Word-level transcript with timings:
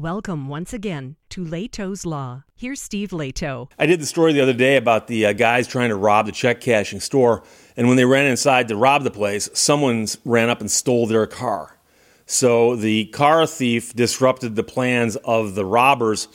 Welcome 0.00 0.48
once 0.48 0.72
again 0.72 1.16
to 1.28 1.44
Lehto's 1.44 2.06
Law. 2.06 2.44
Here's 2.56 2.80
Steve 2.80 3.10
Lehto. 3.10 3.70
I 3.78 3.84
did 3.84 4.00
the 4.00 4.06
story 4.06 4.32
the 4.32 4.40
other 4.40 4.54
day 4.54 4.78
about 4.78 5.08
the 5.08 5.26
uh, 5.26 5.34
guys 5.34 5.68
trying 5.68 5.90
to 5.90 5.94
rob 5.94 6.24
the 6.24 6.32
check 6.32 6.62
cashing 6.62 7.00
store, 7.00 7.42
and 7.76 7.86
when 7.86 7.98
they 7.98 8.06
ran 8.06 8.24
inside 8.24 8.68
to 8.68 8.76
rob 8.76 9.04
the 9.04 9.10
place, 9.10 9.50
someone 9.52 10.06
ran 10.24 10.48
up 10.48 10.62
and 10.62 10.70
stole 10.70 11.06
their 11.06 11.26
car. 11.26 11.76
So 12.24 12.76
the 12.76 13.06
car 13.08 13.46
thief 13.46 13.94
disrupted 13.94 14.56
the 14.56 14.62
plans 14.62 15.16
of 15.16 15.54
the 15.54 15.66
robbers, 15.66 16.28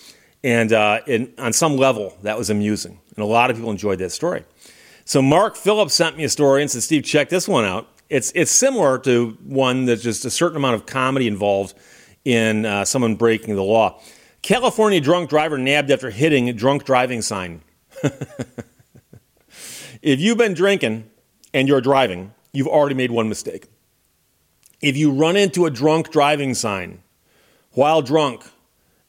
and 0.44 0.72
uh, 0.72 1.00
on 1.40 1.52
some 1.52 1.76
level, 1.76 2.16
that 2.22 2.38
was 2.38 2.52
amusing. 2.52 3.00
And 3.16 3.24
a 3.24 3.28
lot 3.28 3.50
of 3.50 3.56
people 3.56 3.72
enjoyed 3.72 3.98
that 3.98 4.12
story. 4.12 4.46
So 5.06 5.24
Mark 5.24 5.56
Phillips 5.56 5.96
sent 5.96 6.18
me 6.18 6.26
a 6.26 6.30
story 6.30 6.62
and 6.62 6.70
said, 6.70 6.84
Steve, 6.84 7.04
check 7.04 7.30
this 7.30 7.48
one 7.48 7.66
out. 7.66 7.88
It's, 8.12 8.32
it's 8.36 8.52
similar 8.52 9.00
to 9.00 9.40
one 9.44 9.86
that's 9.86 10.04
just 10.04 10.24
a 10.24 10.30
certain 10.30 10.58
amount 10.58 10.76
of 10.76 10.86
comedy 10.86 11.26
involved 11.26 11.74
in 12.26 12.66
uh, 12.66 12.84
someone 12.84 13.16
breaking 13.16 13.56
the 13.56 13.64
law. 13.64 14.02
California 14.42 15.00
drunk 15.00 15.30
driver 15.30 15.58
nabbed 15.58 15.90
after 15.90 16.10
hitting 16.10 16.50
a 16.50 16.54
drunk 16.54 16.84
driving 16.84 17.22
sign. 17.22 17.62
if 20.02 20.20
you've 20.20 20.38
been 20.38 20.54
drinking 20.54 21.10
and 21.54 21.68
you're 21.68 21.82
driving, 21.82 22.34
you've 22.52 22.68
already 22.68 22.96
made 22.96 23.12
one 23.12 23.30
mistake. 23.30 23.68
If 24.82 24.98
you 24.98 25.12
run 25.12 25.36
into 25.38 25.66
a 25.66 25.72
drunk 25.72 26.12
driving 26.12 26.54
sign 26.54 27.02
while 27.72 28.02
drunk 28.02 28.44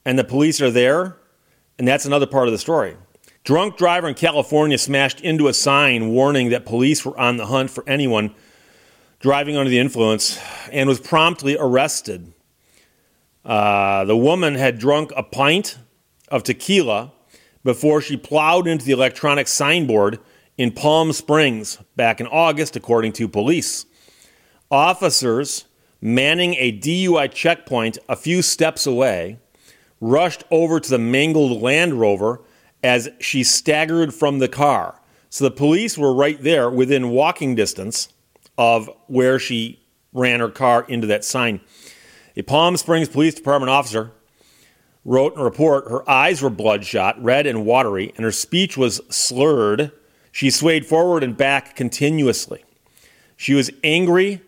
and 0.05 0.17
the 0.17 0.23
police 0.23 0.61
are 0.61 0.71
there, 0.71 1.17
and 1.77 1.87
that's 1.87 2.05
another 2.05 2.25
part 2.25 2.47
of 2.47 2.51
the 2.51 2.57
story. 2.57 2.95
Drunk 3.43 3.77
driver 3.77 4.07
in 4.07 4.15
California 4.15 4.77
smashed 4.77 5.21
into 5.21 5.47
a 5.47 5.53
sign 5.53 6.09
warning 6.09 6.49
that 6.49 6.65
police 6.65 7.05
were 7.05 7.17
on 7.19 7.37
the 7.37 7.45
hunt 7.45 7.69
for 7.69 7.87
anyone 7.87 8.33
driving 9.19 9.55
under 9.55 9.69
the 9.69 9.79
influence 9.79 10.39
and 10.71 10.89
was 10.89 10.99
promptly 10.99 11.57
arrested. 11.59 12.33
Uh, 13.47 14.03
the 14.03 14.17
woman 14.17 14.55
had 14.55 14.77
drunk 14.77 15.13
a 15.15 15.23
pint 15.23 15.77
of 16.27 16.43
tequila 16.43 17.13
before 17.63 18.01
she 18.01 18.17
plowed 18.17 18.67
into 18.67 18.85
the 18.85 18.91
electronic 18.91 19.47
signboard 19.47 20.19
in 20.57 20.71
Palm 20.71 21.13
Springs 21.13 21.77
back 21.95 22.19
in 22.19 22.27
August, 22.27 22.75
according 22.75 23.13
to 23.13 23.27
police. 23.27 23.85
Officers 24.69 25.65
manning 26.01 26.55
a 26.55 26.77
DUI 26.77 27.31
checkpoint 27.31 27.97
a 28.09 28.17
few 28.17 28.41
steps 28.41 28.85
away 28.85 29.39
rushed 30.01 30.43
over 30.51 30.79
to 30.79 30.89
the 30.89 30.99
mangled 30.99 31.61
Land 31.61 31.93
Rover 31.93 32.41
as 32.83 33.09
she 33.19 33.43
staggered 33.43 34.13
from 34.13 34.39
the 34.39 34.49
car. 34.49 34.99
So 35.29 35.45
the 35.45 35.51
police 35.51 35.97
were 35.97 36.13
right 36.13 36.41
there 36.41 36.69
within 36.69 37.09
walking 37.09 37.55
distance 37.55 38.09
of 38.57 38.89
where 39.07 39.39
she 39.39 39.79
ran 40.13 40.41
her 40.41 40.49
car 40.49 40.85
into 40.87 41.07
that 41.07 41.23
sign. 41.23 41.61
A 42.37 42.43
Palm 42.43 42.77
Springs 42.77 43.09
Police 43.09 43.33
Department 43.33 43.71
officer 43.71 44.11
wrote 45.03 45.33
in 45.33 45.39
a 45.39 45.43
report 45.43 45.89
her 45.89 46.07
eyes 46.07 46.39
were 46.39 46.51
bloodshot, 46.51 47.21
red, 47.21 47.47
and 47.47 47.65
watery, 47.65 48.13
and 48.15 48.23
her 48.23 48.31
speech 48.31 48.77
was 48.77 49.01
slurred. 49.09 49.91
She 50.31 50.51
swayed 50.51 50.85
forward 50.85 51.23
and 51.23 51.35
back 51.35 51.75
continuously. 51.75 52.63
She 53.37 53.55
was 53.55 53.71
angry, 53.83 54.41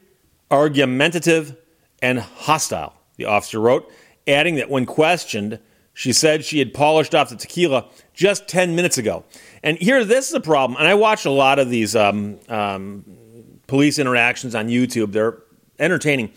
argumentative, 0.52 1.58
and 2.00 2.20
hostile, 2.20 2.94
the 3.18 3.26
officer 3.26 3.60
wrote, 3.60 3.92
adding 4.28 4.56
that 4.56 4.70
when 4.70 4.86
questioned, 4.86 5.58
she 5.92 6.14
said 6.14 6.46
she 6.46 6.60
had 6.60 6.76
polished 6.76 7.16
off 7.16 7.30
the 7.30 7.36
tequila 7.36 7.88
just 8.14 8.48
10 8.48 8.76
minutes 8.76 9.00
ago. 9.00 9.24
And 9.64 9.80
here, 9.80 10.06
this 10.06 10.28
is 10.28 10.36
a 10.36 10.40
problem. 10.40 10.78
And 10.78 10.88
I 10.88 10.94
watch 10.94 11.26
a 11.26 11.32
lot 11.32 11.58
of 11.58 11.72
these 11.72 11.96
um, 11.96 12.40
um, 12.50 13.04
police 13.66 13.98
interactions 13.98 14.54
on 14.54 14.68
YouTube, 14.68 15.12
they're 15.12 15.40
entertaining. 15.80 16.32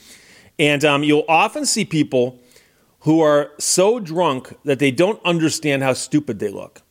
And 0.63 0.85
um, 0.85 1.03
you'll 1.03 1.25
often 1.27 1.67
see 1.67 1.85
people 1.85 2.39
who 3.01 3.21
are 3.21 3.51
so 3.59 3.99
drunk 3.99 4.57
that 4.65 4.79
they 4.79 4.93
don't 4.93 5.21
understand 5.25 5.83
how 5.83 5.93
stupid 5.93 6.39
they 6.39 6.51
look. 6.51 6.83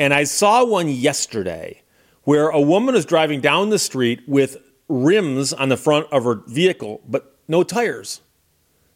And 0.00 0.12
I 0.12 0.24
saw 0.24 0.64
one 0.64 0.88
yesterday 0.88 1.82
where 2.24 2.48
a 2.48 2.60
woman 2.60 2.96
is 2.96 3.06
driving 3.06 3.40
down 3.40 3.70
the 3.70 3.78
street 3.78 4.22
with 4.26 4.56
rims 4.88 5.52
on 5.52 5.68
the 5.68 5.76
front 5.76 6.08
of 6.10 6.24
her 6.24 6.42
vehicle, 6.48 7.00
but 7.06 7.36
no 7.46 7.62
tires. 7.62 8.20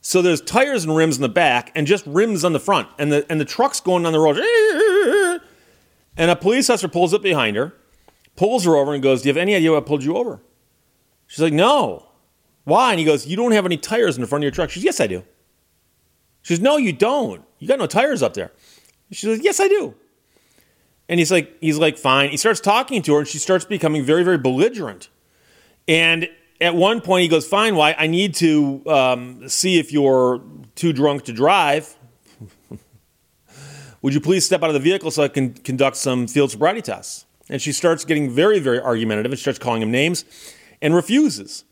So 0.00 0.20
there's 0.20 0.40
tires 0.40 0.82
and 0.82 0.96
rims 0.96 1.14
in 1.14 1.22
the 1.22 1.28
back 1.28 1.70
and 1.76 1.86
just 1.86 2.04
rims 2.04 2.44
on 2.44 2.52
the 2.52 2.58
front. 2.58 2.88
And 2.98 3.12
the, 3.12 3.24
and 3.30 3.40
the 3.40 3.44
truck's 3.44 3.78
going 3.78 4.04
on 4.04 4.12
the 4.12 4.18
road. 4.18 4.40
And 6.14 6.30
a 6.30 6.36
police 6.36 6.68
officer 6.68 6.88
pulls 6.88 7.14
up 7.14 7.22
behind 7.22 7.56
her, 7.56 7.72
pulls 8.36 8.66
her 8.66 8.76
over, 8.76 8.92
and 8.92 9.02
goes, 9.02 9.22
Do 9.22 9.28
you 9.28 9.32
have 9.32 9.40
any 9.40 9.54
idea 9.54 9.72
what 9.72 9.86
pulled 9.86 10.04
you 10.04 10.14
over? 10.14 10.42
She's 11.26 11.40
like, 11.40 11.54
No. 11.54 12.11
Why? 12.64 12.90
And 12.90 12.98
he 12.98 13.04
goes, 13.04 13.26
You 13.26 13.36
don't 13.36 13.52
have 13.52 13.66
any 13.66 13.76
tires 13.76 14.16
in 14.16 14.20
the 14.20 14.26
front 14.26 14.42
of 14.42 14.44
your 14.44 14.52
truck. 14.52 14.70
She 14.70 14.80
says, 14.80 14.84
Yes, 14.84 15.00
I 15.00 15.06
do. 15.06 15.24
She 16.42 16.54
says, 16.54 16.60
No, 16.60 16.76
you 16.76 16.92
don't. 16.92 17.44
You 17.58 17.68
got 17.68 17.78
no 17.78 17.86
tires 17.86 18.22
up 18.22 18.34
there. 18.34 18.52
She 19.10 19.26
says, 19.26 19.40
Yes, 19.42 19.60
I 19.60 19.68
do. 19.68 19.94
And 21.08 21.18
he's 21.18 21.30
like, 21.30 21.56
he's 21.60 21.78
like, 21.78 21.98
fine. 21.98 22.30
He 22.30 22.36
starts 22.36 22.60
talking 22.60 23.02
to 23.02 23.14
her, 23.14 23.18
and 23.18 23.28
she 23.28 23.38
starts 23.38 23.64
becoming 23.64 24.04
very, 24.04 24.22
very 24.22 24.38
belligerent. 24.38 25.10
And 25.88 26.28
at 26.62 26.74
one 26.74 27.00
point, 27.00 27.22
he 27.22 27.28
goes, 27.28 27.46
"Fine, 27.46 27.74
why? 27.74 27.94
I 27.98 28.06
need 28.06 28.34
to 28.36 28.82
um, 28.86 29.48
see 29.48 29.78
if 29.78 29.92
you're 29.92 30.40
too 30.74 30.92
drunk 30.92 31.24
to 31.24 31.32
drive. 31.32 31.96
Would 34.02 34.14
you 34.14 34.20
please 34.20 34.46
step 34.46 34.62
out 34.62 34.70
of 34.70 34.74
the 34.74 34.80
vehicle 34.80 35.10
so 35.10 35.24
I 35.24 35.28
can 35.28 35.54
conduct 35.54 35.96
some 35.96 36.26
field 36.26 36.50
sobriety 36.50 36.80
tests?" 36.80 37.26
And 37.48 37.60
she 37.60 37.72
starts 37.72 38.04
getting 38.04 38.30
very, 38.30 38.60
very 38.60 38.80
argumentative 38.80 39.32
and 39.32 39.38
starts 39.38 39.58
calling 39.58 39.82
him 39.82 39.90
names, 39.90 40.24
and 40.80 40.94
refuses. 40.94 41.64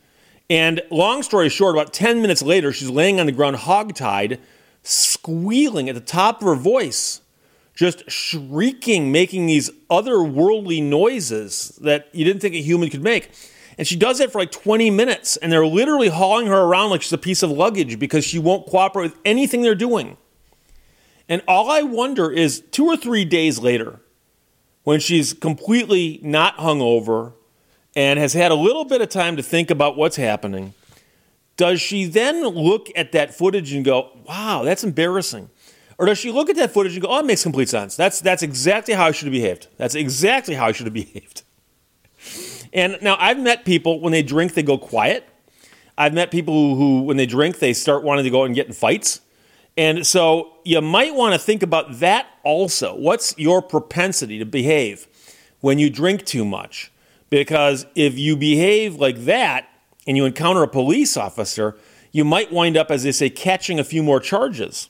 And 0.51 0.83
long 0.91 1.23
story 1.23 1.49
short, 1.49 1.77
about 1.77 1.93
10 1.93 2.21
minutes 2.21 2.43
later, 2.43 2.73
she's 2.73 2.91
laying 2.91 3.21
on 3.21 3.27
the 3.27 3.33
ground 3.33 3.57
hogtied, 3.57 4.41
squealing 4.83 5.89
at 5.89 5.95
the 5.95 6.01
top 6.01 6.43
of 6.43 6.49
her 6.49 6.57
voice, 6.57 7.21
just 7.73 8.11
shrieking, 8.11 9.13
making 9.13 9.47
these 9.47 9.71
otherworldly 9.89 10.83
noises 10.83 11.79
that 11.83 12.09
you 12.13 12.25
didn't 12.25 12.43
think 12.43 12.57
a 12.57 12.61
human 12.61 12.91
could 12.91 13.03
make. 13.03 13.31
And 13.79 13.87
she 13.87 13.95
does 13.95 14.19
that 14.19 14.33
for 14.33 14.41
like 14.41 14.51
20 14.51 14.91
minutes, 14.91 15.37
and 15.37 15.53
they're 15.53 15.65
literally 15.65 16.09
hauling 16.09 16.49
her 16.49 16.63
around 16.63 16.91
like 16.91 17.03
she's 17.03 17.13
a 17.13 17.19
piece 17.19 17.45
of 17.45 17.51
luggage 17.53 18.01
because 18.01 18.25
she 18.25 18.41
won't 18.41 18.67
cooperate 18.67 19.05
with 19.05 19.17
anything 19.25 19.63
they're 19.63 19.77
doing. 19.77 20.17
And 21.29 21.43
all 21.47 21.71
I 21.71 21.83
wonder 21.83 22.29
is 22.29 22.61
two 22.73 22.87
or 22.87 22.97
three 22.97 23.25
days 23.25 23.61
later, 23.61 24.01
when 24.83 24.99
she's 24.99 25.33
completely 25.33 26.19
not 26.25 26.57
hungover, 26.57 27.35
and 27.95 28.19
has 28.19 28.33
had 28.33 28.53
a 28.53 28.55
little 28.55 28.85
bit 28.85 29.01
of 29.01 29.09
time 29.09 29.37
to 29.37 29.43
think 29.43 29.71
about 29.71 29.97
what's 29.97 30.17
happening, 30.17 30.75
does 31.57 31.81
she 31.81 32.07
then 32.07 32.43
look 32.43 32.89
at 32.97 33.13
that 33.13 33.35
footage 33.35 33.73
and 33.73 33.85
go, 33.85 34.11
wow, 34.27 34.63
that's 34.65 34.85
embarrassing? 34.85 35.51
Or 35.99 36.07
does 36.07 36.17
she 36.17 36.31
look 36.31 36.49
at 36.49 36.57
that 36.57 36.73
footage 36.73 36.95
and 36.95 37.03
go, 37.03 37.09
oh, 37.09 37.19
it 37.19 37.27
makes 37.27 37.43
complete 37.43 37.69
sense. 37.69 37.95
That's, 37.97 38.21
that's 38.21 38.43
exactly 38.43 38.95
how 38.95 39.07
I 39.07 39.11
should 39.11 39.27
have 39.27 39.33
behaved. 39.33 39.67
That's 39.77 39.95
exactly 39.95 40.55
how 40.55 40.67
I 40.67 40.73
should 40.73 40.87
have 40.87 40.95
behaved. 40.95 41.43
And 42.73 42.97
now 43.03 43.17
I've 43.19 43.39
met 43.39 43.65
people 43.65 44.01
when 44.01 44.13
they 44.13 44.23
drink, 44.23 44.55
they 44.55 44.63
go 44.63 44.79
quiet. 44.79 45.29
I've 45.99 46.15
met 46.15 46.31
people 46.31 46.55
who, 46.55 46.75
who, 46.77 47.03
when 47.03 47.19
they 47.19 47.27
drink, 47.27 47.59
they 47.59 47.75
start 47.75 48.03
wanting 48.03 48.25
to 48.25 48.31
go 48.31 48.45
and 48.45 48.55
get 48.55 48.67
in 48.67 48.73
fights. 48.73 49.21
And 49.77 50.07
so 50.07 50.55
you 50.65 50.81
might 50.81 51.15
want 51.15 51.35
to 51.35 51.39
think 51.39 51.63
about 51.63 52.01
that 52.01 52.27
also. 52.45 52.97
What's 52.97 53.37
your 53.39 53.61
propensity 53.61 54.39
to 54.39 54.47
behave 54.47 55.07
when 55.61 55.79
you 55.79 55.91
drink 55.91 56.25
too 56.25 56.45
much? 56.45 56.90
Because 57.31 57.87
if 57.95 58.19
you 58.19 58.37
behave 58.37 58.97
like 58.97 59.25
that 59.25 59.69
and 60.07 60.17
you 60.17 60.25
encounter 60.25 60.63
a 60.63 60.69
police 60.69 61.17
officer, 61.17 61.77
you 62.13 62.25
might 62.25 62.53
wind 62.53 62.77
up, 62.77 62.91
as 62.91 63.05
they 63.05 63.13
say, 63.13 63.31
catching 63.31 63.79
a 63.79 63.85
few 63.85 64.03
more 64.03 64.21
charges. 64.21 64.89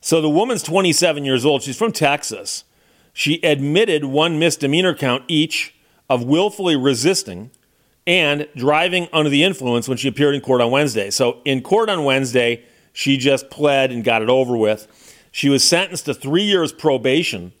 So 0.00 0.20
the 0.20 0.28
woman's 0.28 0.62
27 0.62 1.24
years 1.24 1.46
old. 1.46 1.62
She's 1.62 1.78
from 1.78 1.92
Texas. 1.92 2.64
She 3.12 3.40
admitted 3.42 4.04
one 4.04 4.38
misdemeanor 4.38 4.94
count 4.94 5.24
each 5.28 5.74
of 6.08 6.24
willfully 6.24 6.76
resisting 6.76 7.50
and 8.06 8.48
driving 8.56 9.08
under 9.12 9.30
the 9.30 9.44
influence 9.44 9.88
when 9.88 9.96
she 9.96 10.08
appeared 10.08 10.34
in 10.34 10.40
court 10.40 10.60
on 10.60 10.70
Wednesday. 10.70 11.08
So 11.10 11.40
in 11.44 11.62
court 11.62 11.88
on 11.88 12.04
Wednesday, 12.04 12.64
she 12.92 13.16
just 13.16 13.48
pled 13.48 13.92
and 13.92 14.02
got 14.02 14.22
it 14.22 14.28
over 14.28 14.56
with. 14.56 14.88
She 15.30 15.48
was 15.48 15.64
sentenced 15.64 16.06
to 16.06 16.14
three 16.14 16.42
years 16.42 16.72
probation, 16.72 17.52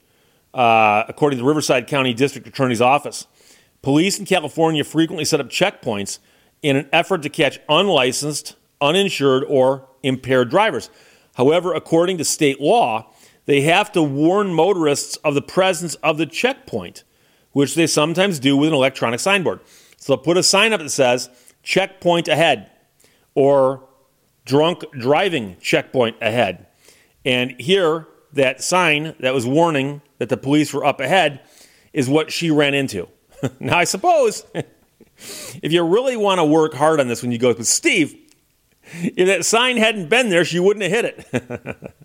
uh, 0.52 1.04
according 1.08 1.38
to 1.38 1.42
the 1.42 1.48
Riverside 1.48 1.86
County 1.86 2.12
District 2.12 2.46
Attorney's 2.46 2.80
Office. 2.80 3.26
Police 3.82 4.18
in 4.18 4.24
California 4.26 4.84
frequently 4.84 5.24
set 5.24 5.40
up 5.40 5.48
checkpoints 5.48 6.20
in 6.62 6.76
an 6.76 6.88
effort 6.92 7.22
to 7.22 7.28
catch 7.28 7.58
unlicensed, 7.68 8.54
uninsured, 8.80 9.44
or 9.48 9.88
impaired 10.04 10.50
drivers. 10.50 10.88
However, 11.34 11.74
according 11.74 12.18
to 12.18 12.24
state 12.24 12.60
law, 12.60 13.12
they 13.46 13.62
have 13.62 13.90
to 13.92 14.02
warn 14.02 14.54
motorists 14.54 15.16
of 15.16 15.34
the 15.34 15.42
presence 15.42 15.96
of 15.96 16.16
the 16.16 16.26
checkpoint, 16.26 17.02
which 17.50 17.74
they 17.74 17.88
sometimes 17.88 18.38
do 18.38 18.56
with 18.56 18.68
an 18.68 18.74
electronic 18.74 19.18
signboard. 19.18 19.60
So 19.96 20.14
they'll 20.14 20.24
put 20.24 20.36
a 20.36 20.42
sign 20.42 20.72
up 20.72 20.80
that 20.80 20.90
says, 20.90 21.28
checkpoint 21.64 22.28
ahead, 22.28 22.70
or 23.34 23.82
drunk 24.44 24.84
driving 24.92 25.56
checkpoint 25.60 26.16
ahead. 26.20 26.66
And 27.24 27.60
here, 27.60 28.06
that 28.32 28.62
sign 28.62 29.14
that 29.20 29.34
was 29.34 29.46
warning 29.46 30.02
that 30.18 30.28
the 30.28 30.36
police 30.36 30.72
were 30.72 30.84
up 30.84 31.00
ahead 31.00 31.40
is 31.92 32.08
what 32.08 32.32
she 32.32 32.50
ran 32.50 32.74
into. 32.74 33.08
now, 33.60 33.78
I 33.78 33.84
suppose 33.84 34.44
if 34.54 35.72
you 35.72 35.82
really 35.84 36.16
want 36.16 36.38
to 36.38 36.44
work 36.44 36.74
hard 36.74 37.00
on 37.00 37.08
this 37.08 37.22
when 37.22 37.32
you 37.32 37.38
go, 37.38 37.54
but 37.54 37.66
Steve, 37.66 38.16
if 38.94 39.26
that 39.26 39.44
sign 39.44 39.76
hadn't 39.76 40.08
been 40.08 40.30
there, 40.30 40.44
she 40.44 40.58
wouldn't 40.58 40.82
have 40.82 40.92
hit 40.92 41.04
it. 41.32 41.94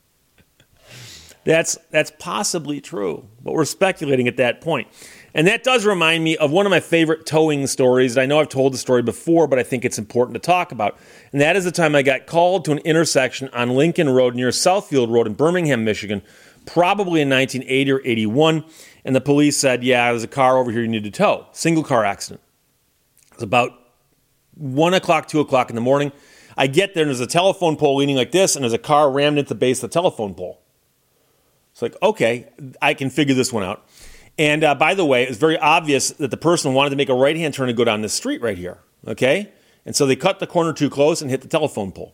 That's 1.47 1.77
that's 1.91 2.11
possibly 2.19 2.81
true, 2.81 3.25
but 3.41 3.53
we're 3.53 3.63
speculating 3.63 4.27
at 4.27 4.35
that 4.35 4.59
point. 4.59 4.89
And 5.33 5.47
that 5.47 5.63
does 5.63 5.85
remind 5.85 6.21
me 6.21 6.35
of 6.35 6.51
one 6.51 6.65
of 6.65 6.71
my 6.71 6.81
favorite 6.81 7.25
towing 7.25 7.67
stories. 7.67 8.17
I 8.17 8.25
know 8.25 8.41
I've 8.41 8.49
told 8.49 8.73
the 8.73 8.77
story 8.77 9.01
before, 9.01 9.47
but 9.47 9.57
I 9.57 9.63
think 9.63 9.85
it's 9.85 9.97
important 9.97 10.33
to 10.33 10.41
talk 10.41 10.73
about. 10.73 10.97
And 11.31 11.39
that 11.39 11.55
is 11.55 11.63
the 11.63 11.71
time 11.71 11.95
I 11.95 12.01
got 12.01 12.25
called 12.25 12.65
to 12.65 12.73
an 12.73 12.79
intersection 12.79 13.47
on 13.53 13.69
Lincoln 13.69 14.09
Road 14.09 14.35
near 14.35 14.49
Southfield 14.49 15.09
Road 15.09 15.25
in 15.25 15.35
Birmingham, 15.35 15.85
Michigan, 15.85 16.21
probably 16.65 17.21
in 17.21 17.29
1980 17.29 17.91
or 17.93 18.01
81. 18.03 18.65
And 19.07 19.15
the 19.15 19.21
police 19.21 19.55
said, 19.55 19.85
Yeah, 19.85 20.11
there's 20.11 20.23
a 20.23 20.27
car 20.27 20.57
over 20.57 20.69
here 20.69 20.81
you 20.81 20.87
need 20.89 21.05
to 21.05 21.11
tow. 21.11 21.47
Single 21.53 21.85
car 21.85 22.03
accident. 22.03 22.41
It's 23.31 23.41
about 23.41 23.71
1 24.55 24.93
o'clock, 24.93 25.29
2 25.29 25.39
o'clock 25.39 25.69
in 25.69 25.75
the 25.75 25.81
morning. 25.81 26.11
I 26.57 26.67
get 26.67 26.93
there 26.93 27.03
and 27.03 27.09
there's 27.09 27.21
a 27.21 27.25
telephone 27.25 27.77
pole 27.77 27.95
leaning 27.95 28.17
like 28.17 28.31
this, 28.31 28.57
and 28.57 28.63
there's 28.63 28.73
a 28.73 28.77
car 28.77 29.09
rammed 29.09 29.37
into 29.37 29.47
the 29.47 29.55
base 29.55 29.81
of 29.81 29.89
the 29.89 29.93
telephone 29.93 30.33
pole. 30.33 30.61
It's 31.71 31.81
like, 31.81 31.95
okay, 32.03 32.49
I 32.81 32.93
can 32.93 33.09
figure 33.09 33.33
this 33.33 33.53
one 33.53 33.63
out. 33.63 33.87
And 34.37 34.65
uh, 34.65 34.75
by 34.75 34.93
the 34.93 35.05
way, 35.05 35.23
it 35.23 35.29
was 35.29 35.37
very 35.37 35.57
obvious 35.57 36.09
that 36.09 36.29
the 36.29 36.37
person 36.37 36.73
wanted 36.73 36.89
to 36.89 36.97
make 36.97 37.07
a 37.07 37.15
right 37.15 37.37
hand 37.37 37.53
turn 37.53 37.69
and 37.69 37.77
go 37.77 37.85
down 37.85 38.01
this 38.01 38.13
street 38.13 38.41
right 38.41 38.57
here. 38.57 38.79
Okay? 39.07 39.53
And 39.85 39.95
so 39.95 40.05
they 40.05 40.17
cut 40.17 40.39
the 40.39 40.47
corner 40.47 40.73
too 40.73 40.89
close 40.89 41.21
and 41.21 41.31
hit 41.31 41.41
the 41.41 41.47
telephone 41.47 41.93
pole. 41.93 42.13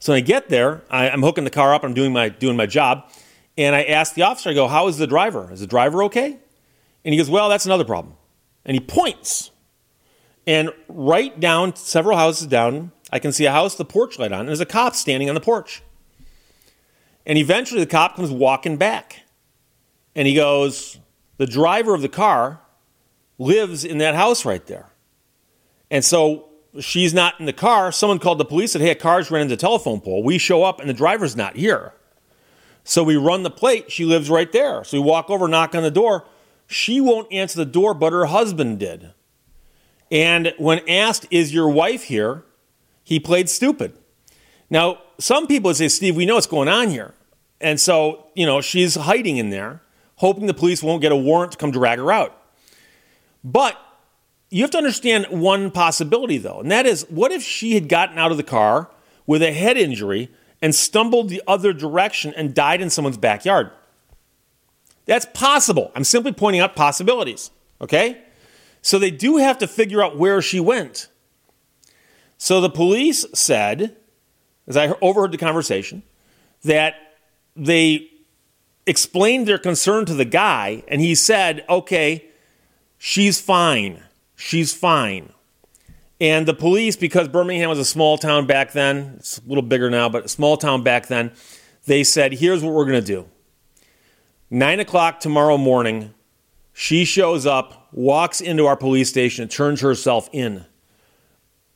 So 0.00 0.12
when 0.12 0.18
I 0.18 0.20
get 0.20 0.50
there, 0.50 0.82
I, 0.90 1.08
am 1.08 1.22
hooking 1.22 1.44
the 1.44 1.50
car 1.50 1.72
up, 1.72 1.82
I'm 1.82 1.94
doing 1.94 2.12
my, 2.12 2.28
doing 2.28 2.56
my 2.56 2.66
job, 2.66 3.10
and 3.58 3.74
I 3.74 3.82
ask 3.82 4.14
the 4.14 4.22
officer, 4.22 4.50
I 4.50 4.54
go, 4.54 4.68
How 4.68 4.86
is 4.86 4.96
the 4.96 5.06
driver? 5.06 5.52
Is 5.52 5.60
the 5.60 5.66
driver 5.66 6.04
okay? 6.04 6.38
And 7.04 7.12
he 7.12 7.18
goes, 7.18 7.28
Well, 7.28 7.48
that's 7.50 7.66
another 7.66 7.84
problem. 7.84 8.14
And 8.64 8.74
he 8.74 8.80
points. 8.80 9.50
And 10.46 10.70
right 10.88 11.38
down, 11.38 11.76
several 11.76 12.16
houses 12.16 12.46
down, 12.46 12.92
I 13.12 13.18
can 13.18 13.32
see 13.32 13.44
a 13.44 13.52
house, 13.52 13.74
the 13.74 13.84
porch 13.84 14.18
light 14.18 14.32
on, 14.32 14.40
and 14.40 14.48
there's 14.48 14.60
a 14.60 14.66
cop 14.66 14.94
standing 14.94 15.28
on 15.28 15.34
the 15.34 15.40
porch. 15.40 15.82
And 17.26 17.36
eventually 17.36 17.80
the 17.80 17.86
cop 17.86 18.16
comes 18.16 18.30
walking 18.30 18.78
back. 18.78 19.22
And 20.14 20.26
he 20.28 20.34
goes, 20.34 20.98
The 21.36 21.46
driver 21.46 21.94
of 21.94 22.00
the 22.00 22.08
car 22.08 22.60
lives 23.38 23.84
in 23.84 23.98
that 23.98 24.14
house 24.14 24.44
right 24.44 24.64
there. 24.66 24.86
And 25.90 26.04
so 26.04 26.48
she's 26.80 27.12
not 27.12 27.40
in 27.40 27.46
the 27.46 27.52
car. 27.52 27.90
Someone 27.90 28.20
called 28.20 28.38
the 28.38 28.44
police 28.44 28.74
and 28.76 28.82
said, 28.82 28.86
Hey, 28.86 28.92
a 28.92 28.94
car's 28.94 29.32
ran 29.32 29.42
into 29.42 29.54
a 29.54 29.58
telephone 29.58 30.00
pole. 30.00 30.22
We 30.22 30.38
show 30.38 30.62
up 30.62 30.78
and 30.78 30.88
the 30.88 30.94
driver's 30.94 31.34
not 31.34 31.56
here. 31.56 31.92
So 32.88 33.02
we 33.02 33.16
run 33.16 33.42
the 33.42 33.50
plate. 33.50 33.92
She 33.92 34.04
lives 34.06 34.30
right 34.30 34.50
there. 34.50 34.82
So 34.82 34.98
we 34.98 35.04
walk 35.04 35.28
over, 35.28 35.46
knock 35.46 35.74
on 35.74 35.82
the 35.82 35.90
door. 35.90 36.24
She 36.66 37.00
won't 37.00 37.30
answer 37.30 37.58
the 37.58 37.66
door, 37.66 37.92
but 37.92 38.14
her 38.14 38.26
husband 38.26 38.78
did. 38.78 39.12
And 40.10 40.54
when 40.56 40.88
asked, 40.88 41.26
Is 41.30 41.52
your 41.52 41.68
wife 41.68 42.04
here? 42.04 42.44
he 43.04 43.20
played 43.20 43.48
stupid. 43.48 43.96
Now, 44.68 44.98
some 45.18 45.46
people 45.46 45.72
say, 45.74 45.88
Steve, 45.88 46.14
we 46.16 46.26
know 46.26 46.34
what's 46.34 46.46
going 46.46 46.68
on 46.68 46.88
here. 46.88 47.14
And 47.60 47.80
so, 47.80 48.26
you 48.34 48.44
know, 48.44 48.60
she's 48.60 48.94
hiding 48.94 49.38
in 49.38 49.50
there 49.50 49.80
hoping 50.16 50.46
the 50.46 50.54
police 50.54 50.82
won't 50.82 51.00
get 51.00 51.12
a 51.12 51.16
warrant 51.16 51.52
to 51.52 51.58
come 51.58 51.70
drag 51.70 51.98
her 51.98 52.10
out. 52.10 52.36
But 53.44 53.78
you 54.50 54.62
have 54.62 54.70
to 54.72 54.78
understand 54.78 55.26
one 55.30 55.70
possibility, 55.70 56.38
though, 56.38 56.60
and 56.60 56.70
that 56.70 56.86
is 56.86 57.06
what 57.08 57.32
if 57.32 57.42
she 57.42 57.74
had 57.74 57.88
gotten 57.88 58.18
out 58.18 58.30
of 58.30 58.36
the 58.36 58.42
car 58.42 58.90
with 59.26 59.42
a 59.42 59.52
head 59.52 59.76
injury 59.76 60.30
and 60.60 60.74
stumbled 60.74 61.28
the 61.28 61.42
other 61.46 61.72
direction 61.72 62.34
and 62.36 62.54
died 62.54 62.80
in 62.80 62.90
someone's 62.90 63.16
backyard? 63.16 63.70
That's 65.06 65.26
possible. 65.32 65.90
I'm 65.94 66.04
simply 66.04 66.32
pointing 66.32 66.60
out 66.60 66.76
possibilities, 66.76 67.50
okay? 67.80 68.22
So 68.82 68.98
they 68.98 69.10
do 69.10 69.38
have 69.38 69.58
to 69.58 69.66
figure 69.66 70.02
out 70.02 70.16
where 70.16 70.42
she 70.42 70.60
went. 70.60 71.08
So 72.36 72.60
the 72.60 72.70
police 72.70 73.24
said, 73.34 73.96
as 74.66 74.76
I 74.76 74.94
overheard 75.00 75.32
the 75.32 75.38
conversation, 75.38 76.02
that 76.62 76.94
they 77.56 78.10
explained 78.86 79.48
their 79.48 79.58
concern 79.58 80.04
to 80.06 80.14
the 80.14 80.24
guy, 80.24 80.82
and 80.88 81.00
he 81.00 81.14
said, 81.14 81.64
okay, 81.68 82.26
she's 82.96 83.40
fine. 83.40 84.02
She's 84.36 84.72
fine. 84.72 85.32
And 86.20 86.46
the 86.46 86.54
police, 86.54 86.96
because 86.96 87.28
Birmingham 87.28 87.68
was 87.68 87.78
a 87.78 87.84
small 87.84 88.18
town 88.18 88.46
back 88.46 88.72
then, 88.72 89.14
it's 89.18 89.38
a 89.38 89.42
little 89.46 89.62
bigger 89.62 89.88
now, 89.88 90.08
but 90.08 90.24
a 90.24 90.28
small 90.28 90.56
town 90.56 90.82
back 90.82 91.06
then, 91.06 91.32
they 91.86 92.02
said, 92.02 92.32
here's 92.32 92.62
what 92.62 92.74
we're 92.74 92.84
going 92.84 93.00
to 93.00 93.06
do. 93.06 93.26
Nine 94.50 94.80
o'clock 94.80 95.20
tomorrow 95.20 95.56
morning, 95.56 96.12
she 96.72 97.04
shows 97.04 97.46
up, 97.46 97.88
walks 97.92 98.40
into 98.40 98.66
our 98.66 98.76
police 98.76 99.08
station, 99.08 99.42
and 99.42 99.50
turns 99.50 99.80
herself 99.80 100.28
in. 100.32 100.64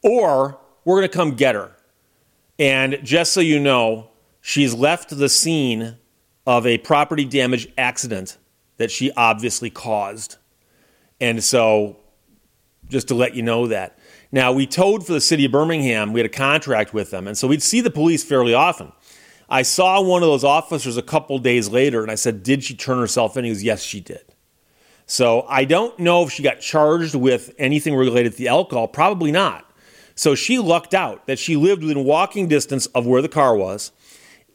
Or 0.02 0.58
we're 0.84 0.98
going 0.98 1.08
to 1.08 1.16
come 1.16 1.32
get 1.32 1.54
her. 1.54 1.76
And 2.58 2.98
just 3.02 3.32
so 3.32 3.40
you 3.40 3.60
know, 3.60 4.10
she's 4.40 4.74
left 4.74 5.16
the 5.16 5.28
scene 5.28 5.96
of 6.46 6.66
a 6.66 6.78
property 6.78 7.24
damage 7.24 7.68
accident 7.78 8.38
that 8.78 8.90
she 8.90 9.12
obviously 9.12 9.70
caused. 9.70 10.36
And 11.20 11.42
so, 11.42 11.98
just 12.88 13.08
to 13.08 13.14
let 13.14 13.34
you 13.34 13.42
know 13.42 13.68
that. 13.68 13.98
Now, 14.32 14.50
we 14.50 14.66
towed 14.66 15.06
for 15.06 15.12
the 15.12 15.20
city 15.20 15.44
of 15.44 15.52
Birmingham. 15.52 16.14
We 16.14 16.20
had 16.20 16.26
a 16.26 16.34
contract 16.34 16.94
with 16.94 17.10
them. 17.10 17.28
And 17.28 17.36
so 17.36 17.46
we'd 17.46 17.62
see 17.62 17.82
the 17.82 17.90
police 17.90 18.24
fairly 18.24 18.54
often. 18.54 18.92
I 19.48 19.60
saw 19.60 20.00
one 20.00 20.22
of 20.22 20.28
those 20.28 20.44
officers 20.44 20.96
a 20.96 21.02
couple 21.02 21.38
days 21.38 21.68
later 21.68 22.02
and 22.02 22.10
I 22.10 22.14
said, 22.14 22.42
Did 22.42 22.64
she 22.64 22.74
turn 22.74 22.98
herself 22.98 23.36
in? 23.36 23.44
He 23.44 23.50
goes, 23.50 23.62
Yes, 23.62 23.82
she 23.82 24.00
did. 24.00 24.24
So 25.04 25.42
I 25.42 25.66
don't 25.66 25.98
know 25.98 26.22
if 26.22 26.32
she 26.32 26.42
got 26.42 26.60
charged 26.60 27.14
with 27.14 27.54
anything 27.58 27.94
related 27.94 28.32
to 28.32 28.38
the 28.38 28.48
alcohol. 28.48 28.88
Probably 28.88 29.30
not. 29.30 29.70
So 30.14 30.34
she 30.34 30.58
lucked 30.58 30.94
out 30.94 31.26
that 31.26 31.38
she 31.38 31.56
lived 31.56 31.82
within 31.82 32.04
walking 32.04 32.48
distance 32.48 32.86
of 32.86 33.06
where 33.06 33.20
the 33.20 33.28
car 33.28 33.54
was 33.54 33.92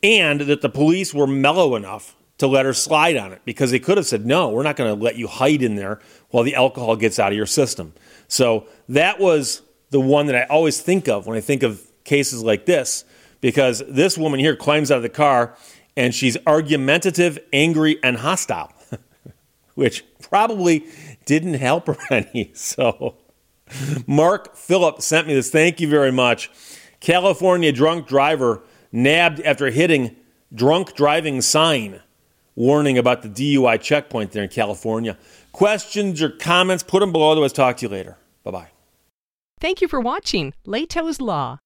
and 0.02 0.42
that 0.42 0.62
the 0.62 0.70
police 0.70 1.14
were 1.14 1.28
mellow 1.28 1.76
enough 1.76 2.16
to 2.40 2.48
let 2.48 2.66
her 2.66 2.74
slide 2.74 3.18
on 3.18 3.32
it 3.34 3.42
because 3.46 3.72
they 3.72 3.80
could 3.80 3.98
have 3.98 4.06
said, 4.06 4.26
no, 4.26 4.50
we're 4.50 4.64
not 4.64 4.76
going 4.76 4.96
to 4.96 5.04
let 5.04 5.16
you 5.16 5.28
hide 5.28 5.62
in 5.62 5.76
there 5.76 6.00
while 6.30 6.44
the 6.44 6.56
alcohol 6.56 6.96
gets 6.96 7.20
out 7.20 7.32
of 7.32 7.38
your 7.38 7.48
system. 7.48 7.94
So 8.28 8.68
that 8.90 9.20
was 9.20 9.62
the 9.89 10.00
one 10.00 10.28
that 10.28 10.36
I 10.36 10.44
always 10.44 10.81
think 10.81 11.07
of 11.07 11.28
when 11.28 11.38
I 11.38 11.42
think 11.42 11.63
of 11.63 11.81
cases 12.04 12.44
like 12.44 12.66
this 12.66 13.06
because 13.42 13.84
this 13.88 14.18
woman 14.18 14.39
here 14.39 14.56
climbs 14.56 14.92
out 14.92 14.98
of 14.98 15.04
the 15.04 15.10
car 15.10 15.56
and 15.95 16.13
she's 16.13 16.38
argumentative, 16.45 17.39
angry, 17.51 17.98
and 18.04 18.18
hostile, 18.18 18.72
which 19.75 20.04
probably 20.22 20.86
didn't 21.25 21.56
help 21.56 21.88
her 21.88 21.98
any. 22.12 22.51
So 22.54 23.18
Mark 24.06 24.56
Phillip 24.56 25.01
sent 25.01 25.28
me 25.28 25.34
this. 25.34 25.50
Thank 25.50 25.80
you 25.80 25.90
very 25.90 26.12
much. 26.12 26.50
California 27.00 27.72
drunk 27.72 28.07
driver 28.07 28.63
nabbed 28.92 29.42
after 29.42 29.69
hitting 29.69 30.16
drunk 30.54 30.95
driving 30.95 31.42
sign 31.42 32.02
warning 32.56 32.97
about 32.97 33.21
the 33.21 33.30
DUI 33.30 33.80
checkpoint 33.80 34.31
there 34.31 34.44
in 34.44 34.50
California. 34.50 35.18
Questions 35.52 36.21
or 36.21 36.30
comments, 36.30 36.83
put 36.83 37.00
them 37.00 37.12
below. 37.12 37.31
Otherwise, 37.31 37.54
talk 37.54 37.78
to 37.78 37.85
you 37.85 37.90
later. 37.90 38.18
Bye 38.44 38.52
bye. 38.52 38.77
Thank 39.59 39.81
you 39.81 39.87
for 39.87 39.99
watching 39.99 40.54
Lehto's 40.68 41.19
Law. 41.19 41.57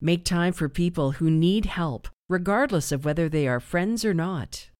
Make 0.00 0.24
time 0.24 0.54
for 0.54 0.68
people 0.68 1.12
who 1.12 1.30
need 1.30 1.66
help, 1.66 2.08
regardless 2.28 2.90
of 2.90 3.04
whether 3.04 3.28
they 3.28 3.46
are 3.46 3.60
friends 3.60 4.04
or 4.04 4.14
not. 4.14 4.70